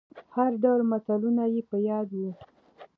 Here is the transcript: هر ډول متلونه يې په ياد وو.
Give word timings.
هر 0.35 0.51
ډول 0.63 0.79
متلونه 0.91 1.43
يې 1.53 1.61
په 1.69 1.77
ياد 1.89 2.07
وو. 2.19 2.31